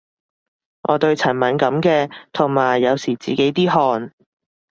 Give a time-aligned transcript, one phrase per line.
[0.81, 4.11] 我對塵敏感嘅，同埋有時自己啲汗